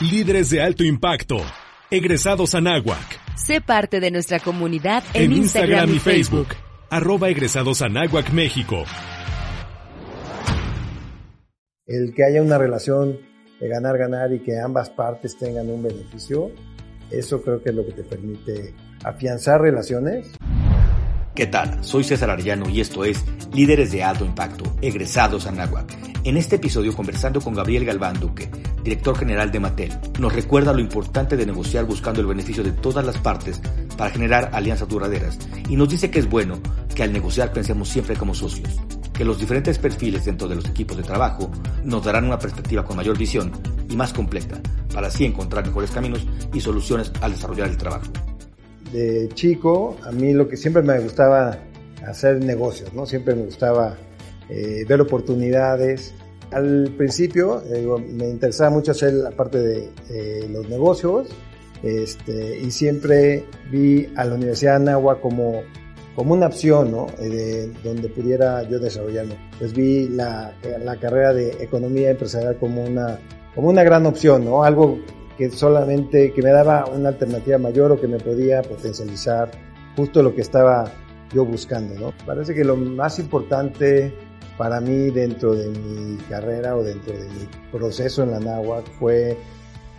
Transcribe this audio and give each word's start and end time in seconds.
Líderes 0.00 0.48
de 0.50 0.62
alto 0.62 0.84
impacto. 0.84 1.38
Egresados 1.90 2.54
Anáhuac. 2.54 3.36
Sé 3.36 3.60
parte 3.60 3.98
de 3.98 4.12
nuestra 4.12 4.38
comunidad 4.38 5.02
en, 5.12 5.32
Instagram, 5.32 5.92
y 5.92 5.98
Facebook. 5.98 6.46
Arroba 6.88 7.30
Egresados 7.30 7.82
Anáhuac 7.82 8.30
México. 8.30 8.84
El 11.84 12.14
que 12.14 12.22
haya 12.22 12.42
una 12.42 12.58
relación 12.58 13.18
de 13.58 13.68
ganar-ganar 13.68 14.32
y 14.32 14.38
que 14.38 14.60
ambas 14.60 14.88
partes 14.88 15.36
tengan 15.36 15.68
un 15.68 15.82
beneficio, 15.82 16.52
eso 17.10 17.42
creo 17.42 17.60
que 17.60 17.70
es 17.70 17.74
lo 17.74 17.84
que 17.84 17.92
te 17.92 18.04
permite 18.04 18.74
afianzar 19.02 19.60
relaciones. 19.60 20.30
¿Qué 21.38 21.46
tal? 21.46 21.84
Soy 21.84 22.02
César 22.02 22.30
Arellano 22.30 22.68
y 22.68 22.80
esto 22.80 23.04
es 23.04 23.24
Líderes 23.52 23.92
de 23.92 24.02
Alto 24.02 24.24
Impacto, 24.24 24.64
egresados 24.82 25.46
a 25.46 25.52
Nahuac. 25.52 25.96
En 26.24 26.36
este 26.36 26.56
episodio, 26.56 26.92
conversando 26.92 27.40
con 27.40 27.54
Gabriel 27.54 27.84
Galván 27.84 28.18
Duque, 28.18 28.50
director 28.82 29.16
general 29.16 29.52
de 29.52 29.60
Mattel, 29.60 29.96
nos 30.18 30.32
recuerda 30.32 30.72
lo 30.72 30.80
importante 30.80 31.36
de 31.36 31.46
negociar 31.46 31.84
buscando 31.84 32.20
el 32.20 32.26
beneficio 32.26 32.64
de 32.64 32.72
todas 32.72 33.06
las 33.06 33.18
partes 33.18 33.62
para 33.96 34.10
generar 34.10 34.50
alianzas 34.52 34.88
duraderas 34.88 35.38
y 35.68 35.76
nos 35.76 35.88
dice 35.88 36.10
que 36.10 36.18
es 36.18 36.28
bueno 36.28 36.58
que 36.92 37.04
al 37.04 37.12
negociar 37.12 37.52
pensemos 37.52 37.88
siempre 37.88 38.16
como 38.16 38.34
socios, 38.34 38.74
que 39.14 39.24
los 39.24 39.38
diferentes 39.38 39.78
perfiles 39.78 40.24
dentro 40.24 40.48
de 40.48 40.56
los 40.56 40.64
equipos 40.64 40.96
de 40.96 41.04
trabajo 41.04 41.52
nos 41.84 42.04
darán 42.04 42.24
una 42.24 42.40
perspectiva 42.40 42.84
con 42.84 42.96
mayor 42.96 43.16
visión 43.16 43.52
y 43.88 43.94
más 43.94 44.12
completa 44.12 44.60
para 44.92 45.06
así 45.06 45.24
encontrar 45.24 45.64
mejores 45.64 45.92
caminos 45.92 46.26
y 46.52 46.60
soluciones 46.60 47.12
al 47.20 47.30
desarrollar 47.30 47.68
el 47.68 47.76
trabajo 47.76 48.10
de 48.92 49.28
chico, 49.34 49.96
a 50.04 50.12
mí 50.12 50.32
lo 50.32 50.48
que 50.48 50.56
siempre 50.56 50.82
me 50.82 50.98
gustaba 51.00 51.58
hacer 52.06 52.42
negocios, 52.44 52.92
¿no? 52.94 53.06
Siempre 53.06 53.34
me 53.34 53.44
gustaba 53.44 53.96
eh, 54.48 54.84
ver 54.88 55.00
oportunidades. 55.00 56.14
Al 56.50 56.94
principio 56.96 57.62
eh, 57.70 57.86
me 58.12 58.28
interesaba 58.28 58.70
mucho 58.70 58.92
hacer 58.92 59.12
la 59.12 59.30
parte 59.30 59.58
de 59.58 60.48
los 60.48 60.68
negocios 60.68 61.28
este, 61.82 62.58
y 62.58 62.70
siempre 62.70 63.44
vi 63.70 64.08
a 64.16 64.24
la 64.24 64.34
Universidad 64.34 64.72
de 64.72 64.90
Anáhuac 64.90 65.20
como, 65.20 65.62
como 66.16 66.34
una 66.34 66.46
opción, 66.46 66.90
¿no? 66.90 67.06
Eh, 67.20 67.72
donde 67.84 68.08
pudiera 68.08 68.62
yo 68.64 68.78
desarrollarme. 68.78 69.36
Pues 69.58 69.72
vi 69.72 70.08
la, 70.08 70.52
la 70.84 70.96
carrera 70.96 71.32
de 71.32 71.50
economía 71.60 72.10
empresarial 72.10 72.56
como 72.56 72.84
una, 72.84 73.18
como 73.54 73.68
una 73.68 73.84
gran 73.84 74.06
opción, 74.06 74.44
¿no? 74.44 74.64
Algo 74.64 74.98
que 75.38 75.50
solamente, 75.50 76.32
que 76.32 76.42
me 76.42 76.50
daba 76.50 76.86
una 76.86 77.10
alternativa 77.10 77.58
mayor 77.58 77.92
o 77.92 78.00
que 78.00 78.08
me 78.08 78.18
podía 78.18 78.60
potencializar 78.60 79.50
justo 79.96 80.20
lo 80.20 80.34
que 80.34 80.40
estaba 80.40 80.92
yo 81.32 81.44
buscando, 81.44 81.94
¿no? 81.94 82.12
Parece 82.26 82.54
que 82.54 82.64
lo 82.64 82.76
más 82.76 83.20
importante 83.20 84.12
para 84.56 84.80
mí 84.80 85.10
dentro 85.10 85.54
de 85.54 85.68
mi 85.68 86.16
carrera 86.28 86.76
o 86.76 86.82
dentro 86.82 87.16
de 87.16 87.26
mi 87.28 87.48
proceso 87.70 88.24
en 88.24 88.32
la 88.32 88.40
náhuatl 88.40 88.90
fue 88.98 89.36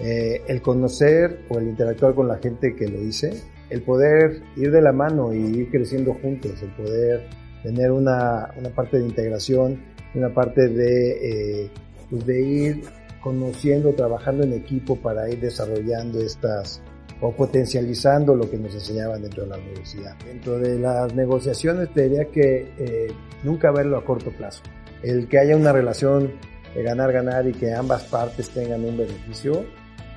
eh, 0.02 0.42
el 0.48 0.62
conocer 0.62 1.46
o 1.48 1.58
el 1.60 1.70
interactuar 1.70 2.14
con 2.14 2.28
la 2.28 2.38
gente 2.40 2.76
que 2.76 2.90
lo 2.90 3.02
hice, 3.02 3.42
el 3.70 3.82
poder 3.82 4.42
ir 4.58 4.72
de 4.72 4.82
la 4.82 4.92
mano 4.92 5.34
y 5.34 5.38
ir 5.38 5.72
creciendo 5.72 6.14
juntos, 6.16 6.62
el 6.62 6.70
poder 6.72 7.30
tener 7.64 7.92
una, 7.92 8.50
una 8.58 8.70
parte 8.70 8.98
de 8.98 9.06
integración, 9.06 9.80
una 10.14 10.34
parte 10.34 10.68
de, 10.68 11.64
eh, 11.64 11.72
pues 12.10 12.26
de 12.26 12.42
ir 12.42 12.99
conociendo, 13.22 13.94
trabajando 13.94 14.44
en 14.44 14.54
equipo 14.54 14.96
para 14.96 15.30
ir 15.30 15.40
desarrollando 15.40 16.20
estas 16.20 16.82
o 17.22 17.34
potencializando 17.34 18.34
lo 18.34 18.50
que 18.50 18.58
nos 18.58 18.74
enseñaban 18.74 19.22
dentro 19.22 19.44
de 19.44 19.50
la 19.50 19.58
universidad. 19.58 20.16
Dentro 20.26 20.58
de 20.58 20.80
las 20.80 21.14
negociaciones 21.14 21.94
te 21.94 22.04
diría 22.04 22.26
que 22.26 22.72
eh, 22.78 23.08
nunca 23.44 23.72
verlo 23.72 23.98
a 23.98 24.06
corto 24.06 24.32
plazo. 24.32 24.62
El 25.04 25.28
que 25.28 25.40
haya 25.40 25.56
una 25.58 25.74
relación 25.74 26.32
de 26.74 26.84
ganar-ganar 26.84 27.48
y 27.48 27.54
que 27.54 27.74
ambas 27.74 28.04
partes 28.04 28.50
tengan 28.52 28.86
un 28.86 28.98
beneficio, 28.98 29.66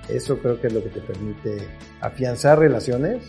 eso 0.09 0.39
creo 0.39 0.61
que 0.61 0.69
es 0.69 0.73
lo 0.73 0.83
que 0.83 0.91
te 0.91 1.01
permite 1.01 1.59
afianzar 2.01 2.59
relaciones, 2.59 3.25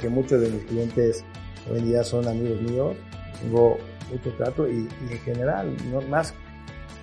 que 0.00 0.08
muchos 0.08 0.40
de 0.40 0.48
mis 0.48 0.64
clientes 0.64 1.24
hoy 1.70 1.78
en 1.78 1.86
día 1.86 2.02
son 2.02 2.26
amigos 2.26 2.60
míos, 2.62 2.96
tengo 3.40 3.78
mucho 4.10 4.30
trato 4.36 4.68
y, 4.68 4.88
y 5.08 5.12
en 5.12 5.18
general, 5.20 5.76
no, 5.90 6.00
más 6.02 6.34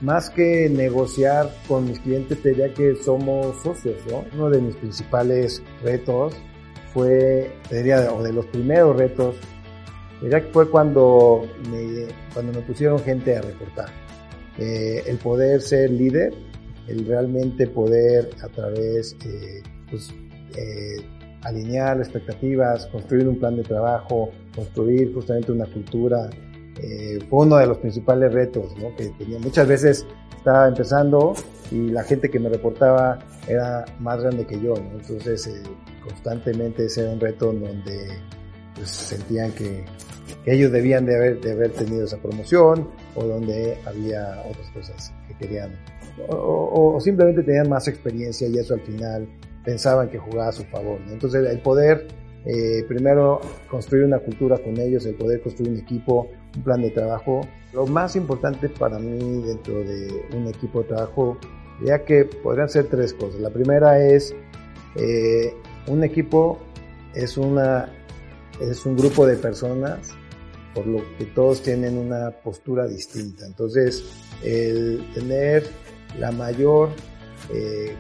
más 0.02 0.30
que 0.30 0.70
negociar 0.70 1.54
con 1.68 1.86
mis 1.86 2.00
clientes, 2.00 2.42
te 2.42 2.50
diría 2.50 2.74
que 2.74 2.96
somos 2.96 3.62
socios, 3.62 3.98
¿no? 4.10 4.24
Uno 4.34 4.50
de 4.50 4.62
mis 4.62 4.76
principales 4.76 5.62
retos 5.84 6.34
fue, 6.94 7.52
te 7.70 7.78
diría, 7.78 8.12
o 8.14 8.24
de 8.24 8.34
los 8.34 8.46
primeros 8.48 8.96
retos, 8.96 9.36
diría 10.22 10.42
que 10.42 10.52
fue 10.52 10.70
cuando 10.70 11.48
me, 11.70 12.08
cuando 12.34 12.54
me 12.54 12.62
pusieron 12.62 13.00
gente 13.00 13.36
a 13.36 13.42
reportar. 13.42 13.90
Eh, 14.58 15.04
el 15.08 15.18
poder 15.18 15.62
ser 15.62 15.92
líder, 15.92 16.34
el 16.88 17.06
realmente 17.06 17.68
poder 17.68 18.30
a 18.42 18.48
través, 18.48 19.16
eh, 19.26 19.62
pues, 19.90 20.14
eh, 20.58 20.98
alinear 21.44 21.98
expectativas, 22.00 22.86
construir 22.88 23.28
un 23.28 23.40
plan 23.40 23.56
de 23.56 23.64
trabajo, 23.64 24.32
construir 24.56 25.14
justamente 25.14 25.52
una 25.52 25.66
cultura, 25.66 26.30
eh, 26.82 27.20
fue 27.30 27.46
uno 27.46 27.58
de 27.58 27.68
los 27.68 27.78
principales 27.78 28.34
retos 28.34 28.76
¿no? 28.78 28.96
que 28.96 29.10
tenía. 29.10 29.40
Muchas 29.40 29.68
veces 29.68 30.06
estaba 30.36 30.68
empezando 30.68 31.34
y 31.72 31.90
la 31.90 32.04
gente 32.04 32.30
que 32.30 32.40
me 32.40 32.50
reportaba 32.50 33.20
era 33.48 33.86
más 34.00 34.22
grande 34.22 34.46
que 34.46 34.60
yo, 34.60 34.74
¿no? 34.76 35.00
entonces 35.00 35.48
eh, 35.48 35.64
constantemente 36.04 36.86
ese 36.86 37.02
era 37.02 37.12
un 37.12 37.20
reto 37.20 37.52
en 37.52 37.62
donde 37.62 38.08
pues, 38.76 38.90
sentían 38.90 39.52
que, 39.52 39.84
que, 40.46 40.54
ellos 40.54 40.72
debían 40.72 41.06
de 41.06 41.16
haber, 41.16 41.42
de 41.42 41.52
haber 41.52 41.72
tenido 41.72 42.06
esa 42.06 42.18
promoción 42.18 42.90
o 43.16 43.24
donde 43.24 43.78
había 43.86 44.44
otras 44.50 44.70
cosas 44.72 45.14
que 45.28 45.36
querían 45.36 45.78
o, 46.28 46.96
o, 46.96 47.00
simplemente 47.00 47.44
tenían 47.44 47.70
más 47.70 47.88
experiencia 47.88 48.48
y 48.48 48.58
eso 48.58 48.74
al 48.74 48.82
final 48.82 49.28
pensaban 49.64 50.10
que 50.10 50.18
jugaba 50.18 50.50
a 50.50 50.52
su 50.52 50.64
favor. 50.66 51.00
¿no? 51.06 51.14
Entonces 51.14 51.48
el 51.48 51.60
poder 51.60 52.08
eh, 52.46 52.84
primero 52.88 53.42
construir 53.70 54.06
una 54.06 54.20
cultura 54.20 54.58
con 54.58 54.80
ellos, 54.80 55.06
el 55.06 55.16
poder 55.16 55.42
construir 55.42 55.72
un 55.74 55.80
equipo, 55.80 56.30
un 56.56 56.64
plan 56.64 56.82
de 56.82 56.92
trabajo. 56.92 57.42
Lo 57.74 57.86
más 57.86 58.16
importante 58.16 58.70
para 58.70 58.98
mí 59.00 59.44
dentro 59.44 59.76
de 59.76 60.26
un 60.36 60.48
equipo 60.48 60.82
de 60.82 60.90
trabajo, 60.90 61.38
ya 61.84 62.04
que 62.04 62.26
podrían 62.26 62.70
ser 62.70 62.86
tres 62.86 63.14
cosas. 63.14 63.40
La 63.42 63.50
primera 63.50 64.04
es, 64.04 64.34
eh, 64.96 65.54
un 65.88 66.04
equipo 66.04 66.60
es, 67.14 67.38
una, 67.38 67.90
es 68.62 68.86
un 68.86 68.96
grupo 68.96 69.26
de 69.26 69.36
personas 69.36 70.16
por 70.74 70.86
lo 70.88 71.02
que 71.18 71.26
todos 71.26 71.62
tienen 71.62 71.98
una 71.98 72.32
postura 72.32 72.88
distinta. 72.88 73.46
Entonces, 73.46 74.06
el 74.44 75.04
tener 75.14 75.64
la 76.18 76.32
mayor 76.32 76.90
eh, 77.54 77.96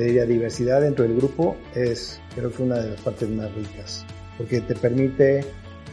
diría, 0.00 0.24
diversidad 0.24 0.80
dentro 0.80 1.04
del 1.04 1.16
grupo 1.16 1.56
es 1.74 2.20
creo 2.34 2.50
que 2.50 2.62
una 2.62 2.78
de 2.78 2.90
las 2.90 3.00
partes 3.00 3.28
más 3.30 3.52
ricas, 3.54 4.04
porque 4.38 4.60
te 4.60 4.74
permite 4.74 5.44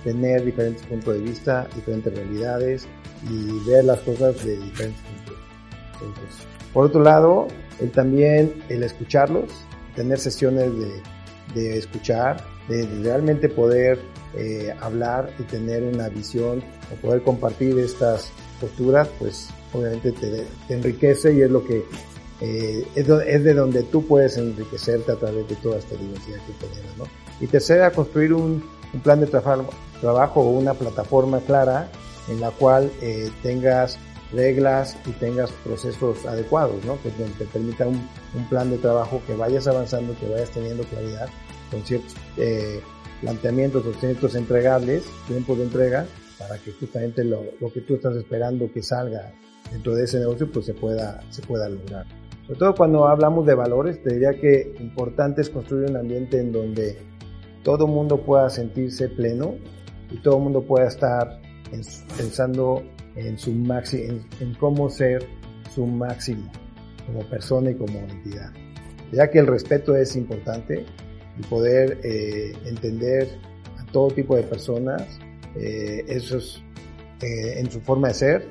tener 0.04 0.46
diferentes 0.46 0.86
puntos 0.86 1.14
de 1.16 1.22
vista, 1.22 1.68
diferentes 1.76 2.14
realidades 2.14 2.88
y 3.30 3.70
ver 3.70 3.86
las 3.86 4.00
cosas 4.00 4.44
de 4.46 4.58
diferentes 4.58 5.02
puntos. 5.02 5.36
Entonces, 5.94 6.48
por 6.74 6.86
otro 6.86 7.04
lado, 7.04 7.48
el 7.80 7.92
también 7.92 8.54
el 8.70 8.84
escucharlos, 8.84 9.50
tener 9.96 10.20
sesiones 10.20 10.72
de, 10.78 11.02
de 11.54 11.78
escuchar, 11.78 12.44
de 12.70 12.88
realmente 13.02 13.50
poder 13.50 14.00
eh, 14.36 14.74
hablar 14.80 15.31
y 15.40 15.44
tener 15.44 15.84
una 15.84 16.08
visión 16.10 16.64
o 16.94 16.96
poder 17.02 17.24
compartir 17.24 17.78
estas 17.80 18.31
posturas, 18.62 19.10
pues 19.20 19.50
obviamente 19.74 20.12
te, 20.12 20.46
te 20.68 20.74
enriquece 20.74 21.34
y 21.34 21.42
es 21.42 21.50
lo 21.50 21.66
que 21.66 21.84
eh, 22.42 22.86
es, 22.96 23.44
de 23.44 23.54
donde 23.54 23.84
tú 23.84 24.06
puedes 24.06 24.38
enriquecerte 24.38 25.12
a 25.12 25.16
través 25.16 25.48
de 25.48 25.56
toda 25.56 25.78
esta 25.78 25.96
diversidad 25.96 26.40
que 26.48 26.68
tenemos, 26.68 26.98
¿no? 26.98 27.04
Y 27.42 27.48
tercera, 27.48 27.92
construir 27.92 28.34
un, 28.34 28.64
plan 29.04 29.20
de 29.20 29.28
trabajo 29.28 30.42
o 30.42 30.50
una 30.50 30.74
plataforma 30.74 31.40
clara 31.42 31.92
en 32.28 32.40
la 32.40 32.50
cual 32.50 32.92
eh, 33.02 33.30
tengas 33.44 34.00
reglas 34.32 34.98
y 35.06 35.12
tengas 35.12 35.52
procesos 35.64 36.26
adecuados, 36.26 36.84
¿no? 36.86 37.00
Que 37.04 37.10
te 37.10 37.46
permita 37.46 37.88
un, 37.88 38.08
un, 38.36 38.50
plan 38.50 38.70
de 38.70 38.78
trabajo 38.78 39.22
que 39.28 39.36
vayas 39.36 39.68
avanzando, 39.68 40.16
que 40.19 40.28
vayas 40.28 40.50
teniendo 40.50 40.84
claridad 40.84 41.30
con 41.69 41.84
ciertos 41.86 42.16
eh, 42.38 42.81
planteamientos 43.22 43.86
o 43.86 43.94
ciertos 43.94 44.36
entregables, 44.36 45.04
tiempos 45.28 45.58
de 45.58 45.66
entrega, 45.66 46.06
para 46.38 46.58
que 46.58 46.72
justamente 46.72 47.24
lo, 47.24 47.44
lo 47.60 47.72
que 47.72 47.81
tú 47.81 47.96
estás 47.96 48.16
esperando 48.16 48.72
que 48.72 48.81
salga 48.81 49.31
dentro 49.72 49.94
de 49.94 50.06
ese 50.06 50.19
negocio, 50.19 50.50
pues 50.52 50.66
se 50.66 50.74
pueda, 50.74 51.22
se 51.30 51.42
pueda 51.42 51.68
lograr. 51.69 52.06
Sobre 52.50 52.60
todo 52.62 52.74
cuando 52.74 53.07
hablamos 53.07 53.46
de 53.46 53.54
valores, 53.54 54.01
te 54.01 54.12
diría 54.12 54.34
que 54.34 54.74
importante 54.80 55.42
es 55.42 55.51
construir 55.51 55.92
un 55.92 55.98
ambiente 55.98 56.40
en 56.40 56.51
donde 56.51 56.98
todo 57.62 57.86
mundo 57.86 58.25
pueda 58.25 58.50
sentirse 58.50 59.07
pleno 59.07 59.54
y 60.10 60.18
todo 60.18 60.40
mundo 60.40 60.63
pueda 60.63 60.88
estar 60.88 61.40
pensando 62.18 62.81
en 63.16 63.38
su 63.38 63.51
máximo, 63.51 64.19
en, 64.40 64.56
cómo 64.56 64.90
ser 64.90 65.28
su 65.75 65.86
máximo 65.86 66.51
como 67.06 67.19
persona 67.30 67.69
y 67.69 67.75
como 67.75 68.00
entidad. 68.00 68.51
Ya 69.12 69.30
que 69.30 69.38
el 69.38 69.46
respeto 69.46 69.96
es 69.96 70.16
importante 70.16 70.88
y 71.38 71.44
poder 71.44 72.00
eh, 72.04 72.54
entender 72.66 73.28
a 73.78 73.86
todo 73.92 74.07
tipo 74.07 74.36
de 74.36 74.42
personas, 74.42 75.04
eh, 75.56 76.04
eso 76.07 76.40
es, 76.40 76.63
eh, 77.22 77.60
en 77.60 77.69
su 77.69 77.80
forma 77.81 78.07
de 78.07 78.13
ser, 78.16 78.48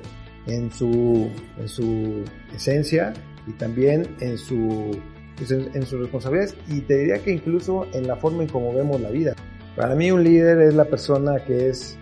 en 0.47 0.71
su, 0.71 1.29
en 1.57 1.67
su 1.67 2.23
esencia 2.55 3.13
y 3.47 3.51
también 3.53 4.15
en 4.19 4.37
su 4.37 4.99
pues, 5.39 5.51
en, 5.51 5.85
sus 5.85 5.99
responsabilidades 5.99 6.55
y 6.67 6.81
te 6.81 6.97
diría 6.97 7.19
que 7.19 7.31
incluso 7.31 7.87
en 7.93 8.07
la 8.07 8.17
forma 8.17 8.43
en 8.43 8.49
cómo 8.49 8.73
vemos 8.73 8.99
la 8.99 9.09
vida. 9.09 9.35
Para 9.75 9.95
mí 9.95 10.11
un 10.11 10.23
líder 10.23 10.59
es 10.59 10.73
la 10.73 10.85
persona 10.85 11.39
que 11.45 11.69
es 11.69 11.97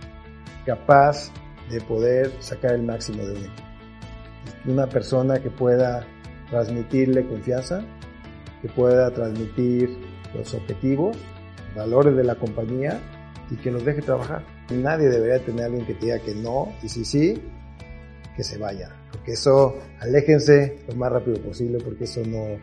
capaz 0.65 1.31
de 1.69 1.79
poder 1.81 2.31
sacar 2.39 2.73
el 2.73 2.81
máximo 2.81 3.23
de 3.23 3.33
un 3.33 3.37
equipo. 3.37 3.63
Una 4.65 4.87
persona 4.87 5.39
que 5.39 5.51
pueda 5.51 6.05
transmitirle 6.49 7.27
confianza, 7.27 7.81
que 8.61 8.69
pueda 8.69 9.11
transmitir 9.11 9.95
los 10.33 10.53
objetivos, 10.55 11.15
valores 11.75 12.15
de 12.15 12.23
la 12.23 12.35
compañía 12.35 12.99
y 13.51 13.55
que 13.57 13.69
nos 13.69 13.85
deje 13.85 14.01
trabajar. 14.01 14.43
Nadie 14.71 15.09
debería 15.09 15.45
tener 15.45 15.63
a 15.63 15.65
alguien 15.67 15.85
que 15.85 15.93
te 15.93 16.07
diga 16.07 16.19
que 16.19 16.33
no 16.33 16.73
y 16.81 16.89
si 16.89 17.05
sí, 17.05 17.41
que 18.37 18.43
se 18.43 18.57
vaya. 18.57 18.95
Porque 19.11 19.33
eso, 19.33 19.75
aléjense 19.99 20.77
lo 20.87 20.95
más 20.95 21.11
rápido 21.11 21.41
posible 21.41 21.79
porque 21.83 22.05
eso 22.05 22.21
no, 22.25 22.57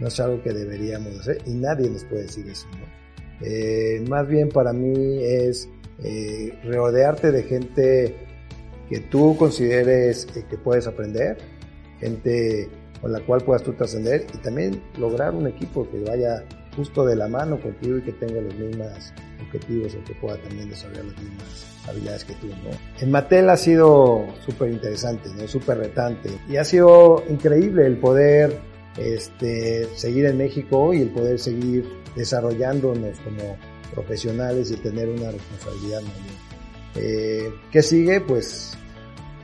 no 0.00 0.08
es 0.08 0.20
algo 0.20 0.42
que 0.42 0.52
deberíamos 0.52 1.18
hacer 1.20 1.38
y 1.46 1.54
nadie 1.54 1.88
nos 1.88 2.04
puede 2.04 2.22
decir 2.22 2.46
eso. 2.48 2.66
Eh, 3.40 4.04
más 4.08 4.28
bien 4.28 4.50
para 4.50 4.72
mí 4.74 5.22
es 5.22 5.68
eh, 6.02 6.52
rodearte 6.64 7.30
de 7.30 7.42
gente 7.44 8.14
que 8.90 8.98
tú 8.98 9.36
consideres 9.38 10.26
eh, 10.36 10.44
que 10.50 10.58
puedes 10.58 10.86
aprender, 10.86 11.38
gente 12.00 12.68
con 13.00 13.12
la 13.12 13.20
cual 13.20 13.42
puedas 13.42 13.62
tú 13.62 13.72
trascender 13.72 14.26
y 14.34 14.38
también 14.38 14.82
lograr 14.98 15.34
un 15.34 15.46
equipo 15.46 15.88
que 15.90 16.00
vaya 16.00 16.44
justo 16.76 17.04
de 17.04 17.16
la 17.16 17.28
mano 17.28 17.60
contigo 17.60 17.98
y 17.98 18.02
que 18.02 18.12
tenga 18.12 18.40
los 18.40 18.54
mismos 18.54 19.12
objetivos 19.42 19.94
o 19.94 20.04
que 20.04 20.14
pueda 20.14 20.36
también 20.38 20.68
desarrollar 20.70 21.04
las 21.06 21.22
mismas 21.22 21.88
habilidades 21.88 22.24
que 22.24 22.34
tú, 22.34 22.46
¿no? 22.46 22.70
En 23.00 23.10
Mattel 23.10 23.50
ha 23.50 23.56
sido 23.56 24.26
súper 24.44 24.70
interesante, 24.70 25.28
¿no? 25.36 25.48
Súper 25.48 25.78
retante 25.78 26.30
y 26.48 26.56
ha 26.56 26.64
sido 26.64 27.24
increíble 27.28 27.86
el 27.86 27.96
poder 27.96 28.58
este, 28.96 29.86
seguir 29.96 30.26
en 30.26 30.38
México 30.38 30.92
y 30.94 31.02
el 31.02 31.10
poder 31.10 31.38
seguir 31.38 31.88
desarrollándonos 32.14 33.18
como 33.20 33.56
profesionales 33.94 34.70
y 34.70 34.76
tener 34.76 35.08
una 35.08 35.30
responsabilidad 35.30 36.02
mayor. 36.02 36.50
Eh, 36.96 37.52
¿Qué 37.70 37.82
sigue? 37.82 38.20
Pues 38.20 38.76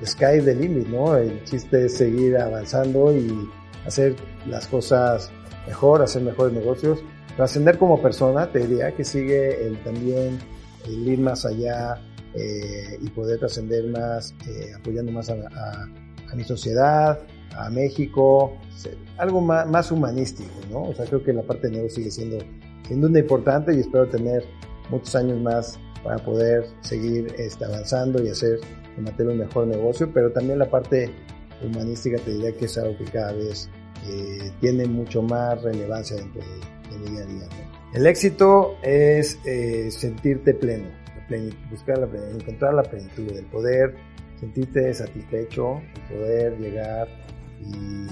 sky 0.04 0.40
the 0.44 0.54
limit, 0.54 0.88
¿no? 0.88 1.16
El 1.16 1.42
chiste 1.44 1.86
es 1.86 1.96
seguir 1.96 2.36
avanzando 2.36 3.16
y 3.16 3.48
hacer 3.86 4.14
las 4.46 4.66
cosas 4.66 5.30
mejor, 5.66 6.02
hacer 6.02 6.22
mejores 6.22 6.52
negocios, 6.52 7.00
trascender 7.36 7.78
como 7.78 8.00
persona, 8.00 8.50
te 8.50 8.66
diría 8.66 8.92
que 8.92 9.04
sigue 9.04 9.66
el 9.66 9.78
también 9.82 10.38
el 10.86 11.08
ir 11.08 11.18
más 11.18 11.44
allá 11.44 12.00
eh, 12.34 12.98
y 13.00 13.08
poder 13.10 13.38
trascender 13.38 13.88
más, 13.88 14.34
eh, 14.46 14.72
apoyando 14.76 15.12
más 15.12 15.30
a, 15.30 15.88
mi 16.34 16.44
sociedad, 16.44 17.20
a 17.56 17.70
México, 17.70 18.56
algo 19.16 19.40
más, 19.40 19.66
más, 19.68 19.90
humanístico, 19.90 20.50
¿no? 20.70 20.82
O 20.82 20.94
sea, 20.94 21.06
creo 21.06 21.22
que 21.22 21.32
la 21.32 21.42
parte 21.42 21.68
de 21.68 21.76
negocio 21.76 21.96
sigue 21.96 22.10
siendo, 22.10 22.38
siendo 22.86 23.06
una 23.06 23.20
importante 23.20 23.74
y 23.74 23.80
espero 23.80 24.06
tener 24.08 24.44
muchos 24.90 25.14
años 25.14 25.40
más 25.40 25.78
para 26.02 26.18
poder 26.18 26.66
seguir 26.82 27.34
este, 27.38 27.64
avanzando 27.64 28.22
y 28.22 28.28
hacer 28.28 28.60
Mattel 28.98 29.28
un 29.28 29.38
mejor 29.38 29.66
negocio, 29.66 30.10
pero 30.12 30.30
también 30.32 30.58
la 30.58 30.70
parte 30.70 31.10
humanística 31.62 32.18
te 32.18 32.32
diría 32.32 32.52
que 32.52 32.66
es 32.66 32.78
algo 32.78 32.96
que 32.96 33.04
cada 33.04 33.32
vez 33.32 33.68
eh, 34.08 34.52
tiene 34.60 34.86
mucho 34.86 35.22
más 35.22 35.62
relevancia 35.62 36.16
dentro 36.16 36.42
de, 36.42 36.98
mi 36.98 37.10
día 37.10 37.22
a 37.22 37.26
día. 37.26 37.44
¿no? 37.44 37.98
El 37.98 38.06
éxito 38.06 38.76
es 38.82 39.38
eh, 39.44 39.90
sentirte 39.90 40.54
pleno, 40.54 40.88
la 41.16 41.26
plenitud, 41.26 41.58
buscar 41.70 41.98
la 41.98 42.06
plenitud, 42.06 42.40
encontrar 42.40 42.74
la 42.74 42.82
plenitud, 42.82 43.30
el 43.30 43.46
poder 43.46 43.94
sentirte 44.38 44.92
satisfecho, 44.92 45.80
el 45.94 46.16
poder 46.16 46.58
llegar 46.58 47.08
y 47.60 48.06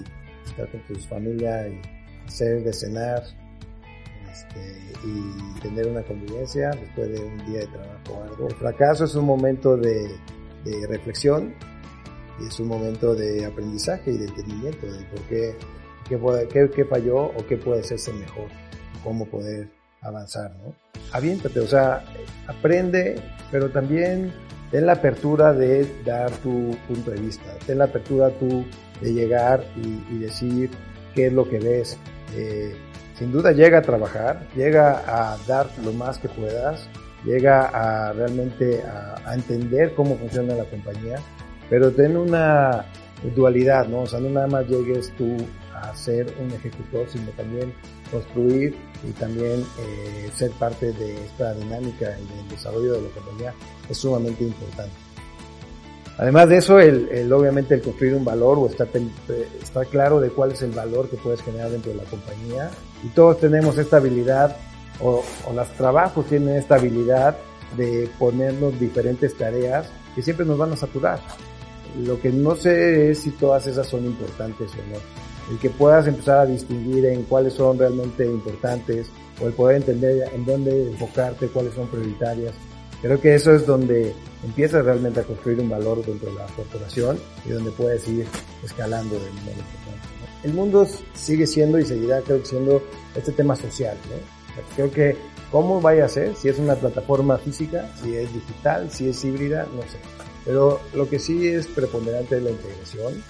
estar 0.48 0.70
con 0.70 0.80
tu 0.86 0.94
familia 1.00 1.68
y 1.68 1.80
hacer 2.26 2.64
de 2.64 2.72
cenar 2.72 3.22
este, 4.32 4.92
y 5.04 5.60
tener 5.60 5.86
una 5.86 6.02
convivencia 6.02 6.70
después 6.70 7.10
de 7.10 7.24
un 7.24 7.36
día 7.46 7.60
de 7.60 7.66
trabajo 7.66 8.12
o 8.12 8.22
algo. 8.22 8.48
El 8.48 8.54
fracaso 8.54 9.04
es 9.04 9.14
un 9.14 9.26
momento 9.26 9.76
de, 9.76 10.08
de 10.64 10.86
reflexión 10.88 11.54
y 12.40 12.46
es 12.46 12.58
un 12.58 12.68
momento 12.68 13.14
de 13.14 13.44
aprendizaje 13.44 14.12
y 14.12 14.18
de 14.18 14.26
entendimiento 14.26 14.86
de 14.90 15.04
por 15.04 15.20
qué, 15.28 15.54
qué, 16.08 16.18
puede, 16.18 16.48
qué, 16.48 16.70
qué 16.74 16.84
falló 16.84 17.24
o 17.24 17.46
qué 17.48 17.56
puede 17.56 17.80
hacerse 17.80 18.12
mejor, 18.12 18.48
cómo 19.02 19.26
poder 19.26 19.68
avanzar, 20.02 20.54
¿no? 20.62 20.74
Aviéntate, 21.12 21.60
o 21.60 21.66
sea, 21.66 22.04
aprende, 22.46 23.20
pero 23.50 23.70
también 23.70 24.32
ten 24.70 24.86
la 24.86 24.94
apertura 24.94 25.52
de 25.52 25.86
dar 26.04 26.30
tu 26.38 26.76
punto 26.88 27.10
de 27.10 27.20
vista, 27.20 27.44
ten 27.66 27.78
la 27.78 27.84
apertura 27.84 28.30
tú 28.30 28.64
de 29.00 29.12
llegar 29.12 29.64
y, 29.76 30.14
y 30.14 30.18
decir 30.18 30.70
qué 31.14 31.26
es 31.26 31.32
lo 31.32 31.48
que 31.48 31.58
ves. 31.58 31.98
Eh, 32.34 32.74
sin 33.18 33.30
duda 33.30 33.52
llega 33.52 33.78
a 33.78 33.82
trabajar, 33.82 34.46
llega 34.56 35.02
a 35.06 35.38
dar 35.46 35.68
lo 35.84 35.92
más 35.92 36.18
que 36.18 36.28
puedas, 36.28 36.88
llega 37.24 37.66
a 37.66 38.12
realmente 38.12 38.82
a, 38.82 39.30
a, 39.30 39.34
entender 39.34 39.94
cómo 39.94 40.16
funciona 40.16 40.54
la 40.54 40.64
compañía, 40.64 41.18
pero 41.70 41.92
ten 41.92 42.16
una 42.16 42.84
dualidad, 43.36 43.86
¿no? 43.86 44.00
O 44.00 44.06
sea, 44.06 44.18
no 44.18 44.28
nada 44.30 44.48
más 44.48 44.66
llegues 44.66 45.12
tú 45.16 45.36
ser 45.94 46.32
un 46.40 46.50
ejecutor, 46.52 47.06
sino 47.08 47.30
también 47.32 47.74
construir 48.10 48.76
y 49.02 49.10
también 49.12 49.64
eh, 49.80 50.30
ser 50.32 50.50
parte 50.52 50.92
de 50.92 51.24
esta 51.24 51.52
dinámica 51.54 52.16
y 52.18 52.36
del 52.36 52.48
desarrollo 52.48 52.92
de 52.94 53.02
la 53.02 53.08
compañía 53.08 53.54
es 53.90 53.98
sumamente 53.98 54.44
importante. 54.44 54.94
Además 56.16 56.48
de 56.48 56.58
eso, 56.58 56.78
el, 56.78 57.08
el, 57.08 57.32
obviamente 57.32 57.74
el 57.74 57.82
construir 57.82 58.14
un 58.14 58.24
valor 58.24 58.58
o 58.58 58.66
estar, 58.68 58.88
estar 59.60 59.86
claro 59.88 60.20
de 60.20 60.30
cuál 60.30 60.52
es 60.52 60.62
el 60.62 60.70
valor 60.70 61.08
que 61.10 61.16
puedes 61.16 61.42
generar 61.42 61.70
dentro 61.70 61.90
de 61.90 61.98
la 61.98 62.04
compañía. 62.04 62.70
Y 63.02 63.08
todos 63.08 63.40
tenemos 63.40 63.76
esta 63.78 63.96
habilidad, 63.96 64.56
o, 65.00 65.24
o 65.44 65.52
los 65.52 65.68
trabajos 65.72 66.26
tienen 66.26 66.56
esta 66.56 66.76
habilidad 66.76 67.36
de 67.76 68.08
ponernos 68.16 68.78
diferentes 68.78 69.36
tareas 69.36 69.88
que 70.14 70.22
siempre 70.22 70.46
nos 70.46 70.56
van 70.56 70.72
a 70.72 70.76
saturar. 70.76 71.18
Lo 72.04 72.20
que 72.20 72.30
no 72.30 72.54
sé 72.54 73.10
es 73.10 73.18
si 73.20 73.30
todas 73.32 73.66
esas 73.66 73.86
son 73.88 74.04
importantes 74.04 74.70
o 74.72 74.92
no. 74.92 75.33
El 75.50 75.58
que 75.58 75.70
puedas 75.70 76.06
empezar 76.06 76.38
a 76.38 76.46
distinguir 76.46 77.04
en 77.06 77.22
cuáles 77.24 77.54
son 77.54 77.78
realmente 77.78 78.24
importantes 78.24 79.08
o 79.40 79.46
el 79.46 79.52
poder 79.52 79.76
entender 79.76 80.28
en 80.32 80.44
dónde 80.44 80.90
enfocarte, 80.90 81.48
cuáles 81.48 81.74
son 81.74 81.88
prioritarias. 81.88 82.54
Creo 83.02 83.20
que 83.20 83.34
eso 83.34 83.52
es 83.54 83.66
donde 83.66 84.14
empiezas 84.42 84.84
realmente 84.84 85.20
a 85.20 85.24
construir 85.24 85.60
un 85.60 85.68
valor 85.68 86.04
dentro 86.04 86.30
de 86.30 86.38
la 86.38 86.46
corporación 86.46 87.18
y 87.44 87.50
donde 87.50 87.70
puedes 87.72 88.08
ir 88.08 88.26
escalando 88.62 89.14
de 89.14 89.30
manera 89.30 89.58
importante. 89.58 90.08
El 90.42 90.54
mundo 90.54 90.86
sigue 91.14 91.46
siendo 91.46 91.78
y 91.78 91.84
seguirá 91.84 92.20
creo 92.22 92.40
que 92.40 92.46
siendo 92.46 92.82
este 93.14 93.32
tema 93.32 93.56
social. 93.56 93.96
¿no? 94.08 94.64
Creo 94.76 94.90
que 94.90 95.16
cómo 95.50 95.80
vaya 95.80 96.04
a 96.04 96.08
ser, 96.08 96.34
si 96.34 96.48
es 96.48 96.58
una 96.58 96.74
plataforma 96.74 97.38
física, 97.38 97.90
si 98.02 98.16
es 98.16 98.32
digital, 98.32 98.90
si 98.90 99.08
es 99.08 99.24
híbrida, 99.24 99.66
no 99.74 99.82
sé. 99.82 99.98
Pero 100.44 100.80
lo 100.94 101.08
que 101.08 101.18
sí 101.18 101.48
es 101.48 101.66
preponderante 101.66 102.36
es 102.36 102.42
la 102.42 102.50
integración, 102.50 103.22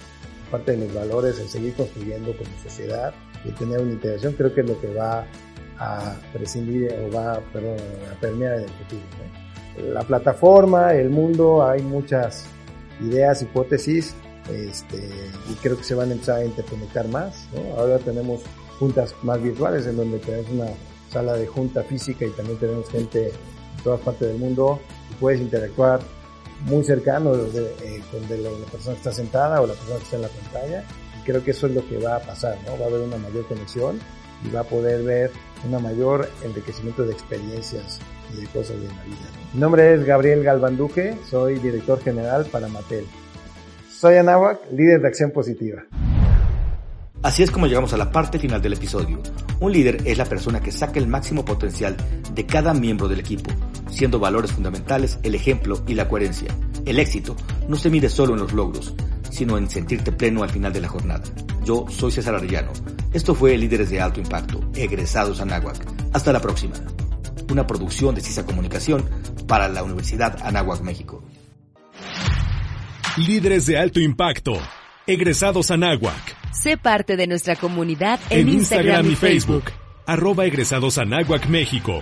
parte 0.57 0.71
de 0.71 0.85
mis 0.85 0.93
valores, 0.93 1.37
el 1.39 1.49
seguir 1.49 1.73
construyendo 1.73 2.35
como 2.37 2.49
sociedad 2.63 3.13
y 3.43 3.51
tener 3.51 3.79
una 3.81 3.91
integración, 3.91 4.33
creo 4.33 4.53
que 4.53 4.61
es 4.61 4.67
lo 4.67 4.79
que 4.79 4.93
va 4.93 5.25
a 5.77 6.15
prescindir 6.31 6.93
o 6.93 7.13
va 7.13 7.41
perdón, 7.51 7.75
a 8.09 8.19
permear 8.21 8.59
en 8.59 8.63
el 8.63 8.69
futuro. 8.69 9.01
¿no? 9.19 9.45
la 9.93 10.03
plataforma, 10.03 10.93
el 10.93 11.09
mundo, 11.09 11.65
hay 11.65 11.81
muchas 11.81 12.45
ideas, 13.01 13.41
hipótesis, 13.41 14.15
este, 14.49 15.09
y 15.51 15.53
creo 15.55 15.77
que 15.77 15.83
se 15.83 15.95
van 15.95 16.11
a 16.11 16.13
empezar 16.13 16.37
a 16.37 16.45
interconectar 16.45 17.09
más. 17.09 17.47
¿no? 17.53 17.77
Ahora 17.77 17.97
tenemos 17.99 18.41
juntas 18.79 19.13
más 19.23 19.41
virtuales 19.41 19.85
en 19.87 19.97
donde 19.97 20.19
tenemos 20.19 20.49
una 20.51 20.67
sala 21.11 21.33
de 21.33 21.47
junta 21.47 21.83
física 21.83 22.25
y 22.25 22.29
también 22.29 22.57
tenemos 22.59 22.89
gente 22.89 23.27
en 23.27 23.83
todas 23.83 23.99
partes 23.99 24.29
del 24.29 24.37
mundo 24.37 24.79
y 25.11 25.15
puedes 25.15 25.41
interactuar 25.41 25.99
muy 26.61 26.83
cercano 26.83 27.35
de, 27.35 27.65
eh, 27.83 28.01
con 28.11 28.27
de 28.27 28.37
la, 28.37 28.49
la, 28.49 28.65
persona 28.65 28.95
que 28.95 28.99
está 28.99 29.11
sentada 29.11 29.61
o 29.61 29.67
la 29.67 29.73
persona 29.73 29.97
que 29.97 30.03
está 30.03 30.15
en 30.15 30.21
la 30.21 30.27
pantalla 30.29 30.83
y 31.19 31.23
creo 31.25 31.43
que 31.43 31.51
eso 31.51 31.67
es 31.67 31.73
lo 31.73 31.87
que 31.87 31.97
va 31.97 32.15
a 32.15 32.19
pasar, 32.19 32.57
¿no? 32.65 32.77
Va 32.79 32.85
a 32.85 32.87
haber 32.87 33.01
una 33.01 33.17
mayor 33.17 33.47
conexión 33.47 33.99
y 34.43 34.49
va 34.49 34.61
a 34.61 34.63
poder 34.63 35.03
ver 35.03 35.31
una 35.67 35.79
mayor 35.79 36.29
enriquecimiento 36.43 37.03
de 37.03 37.13
experiencias 37.13 37.99
y 38.33 38.41
de 38.41 38.47
cosas 38.47 38.79
de 38.79 38.87
la 38.87 39.03
vida. 39.03 39.29
Mi 39.53 39.59
nombre 39.59 39.93
es 39.93 40.03
Gabriel 40.05 40.43
Galván 40.43 40.77
Duque, 40.77 41.17
soy 41.29 41.59
director 41.59 42.01
general 42.01 42.45
para 42.51 42.67
Mattel. 42.67 43.05
Soy 43.89 44.15
Anáhuac, 44.17 44.59
líder 44.71 45.01
de 45.01 45.07
acción 45.07 45.31
positiva. 45.31 45.83
Así 47.23 47.41
es 47.41 47.49
como 47.49 47.65
llegamos 47.65 47.91
a 47.93 47.97
la 47.97 48.11
parte 48.11 48.37
final 48.37 48.61
del 48.61 48.73
episodio. 48.73 49.19
Un 49.59 49.71
líder 49.71 49.97
es 50.05 50.17
la 50.17 50.25
persona 50.25 50.59
que 50.59 50.71
saca 50.71 50.99
el 50.99 51.07
máximo 51.07 51.43
potencial 51.43 51.95
de 52.35 52.45
cada 52.45 52.73
miembro 52.73 53.07
del 53.07 53.19
equipo, 53.19 53.51
siendo 53.89 54.19
valores 54.19 54.51
fundamentales 54.51 55.19
el 55.23 55.35
ejemplo 55.35 55.83
y 55.87 55.93
la 55.93 56.07
coherencia. 56.07 56.55
El 56.85 56.99
éxito 56.99 57.35
no 57.67 57.77
se 57.77 57.89
mide 57.89 58.09
solo 58.09 58.33
en 58.33 58.41
los 58.41 58.53
logros, 58.53 58.93
sino 59.29 59.57
en 59.57 59.69
sentirte 59.69 60.11
pleno 60.11 60.43
al 60.43 60.49
final 60.49 60.73
de 60.73 60.81
la 60.81 60.87
jornada. 60.87 61.23
Yo 61.63 61.85
soy 61.89 62.11
César 62.11 62.35
Arellano. 62.35 62.71
Esto 63.13 63.33
fue 63.33 63.57
Líderes 63.57 63.89
de 63.89 64.01
Alto 64.01 64.19
Impacto, 64.19 64.59
egresados 64.75 65.41
a 65.41 65.45
Nahuac. 65.45 65.77
Hasta 66.13 66.31
la 66.31 66.41
próxima. 66.41 66.75
Una 67.51 67.65
producción 67.65 68.13
de 68.13 68.21
CISA 68.21 68.45
Comunicación 68.45 69.03
para 69.47 69.69
la 69.69 69.83
Universidad 69.83 70.37
Anáhuac, 70.43 70.81
México. 70.81 71.23
Líderes 73.17 73.65
de 73.65 73.77
Alto 73.77 73.99
Impacto, 73.99 74.53
egresados 75.07 75.71
a 75.71 75.77
Nahuac 75.77 76.45
Sé 76.55 76.77
parte 76.77 77.17
de 77.17 77.27
nuestra 77.27 77.55
comunidad 77.55 78.19
en, 78.29 78.47
en 78.47 78.49
Instagram, 78.49 79.11
y 79.11 79.15
Facebook. 79.15 79.65
Arroba 80.05 80.45
egresados 80.45 80.97
Anáhuac 80.97 81.47
México. 81.47 82.01